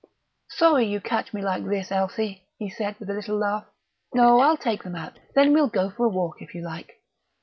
[0.49, 3.65] "Sorry you catch me like this, Elsie," he said, with a little laugh....
[4.15, 7.03] "No, I'll take them out; then we'll go for a walk, if you like...."